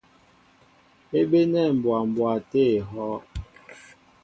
É 1.17 1.19
bénɛ̂ 1.29 1.65
mbwa 1.77 1.97
mbwa 2.07 2.31
tê 2.51 2.63
ehɔ́’. 2.77 3.15